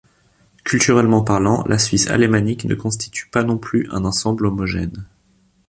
[0.63, 5.05] Culturellement parlant, la Suisse alémanique ne constitue pas non plus un ensemble homogène.